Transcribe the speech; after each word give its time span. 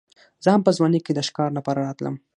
زه 0.43 0.49
هم 0.53 0.61
په 0.67 0.71
ځوانۍ 0.77 0.99
کې 1.05 1.11
د 1.15 1.19
ښکار 1.27 1.49
لپاره 1.57 1.83
راتلم. 1.87 2.15